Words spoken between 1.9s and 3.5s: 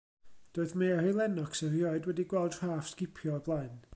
wedi gweld rhaff sgipio o'r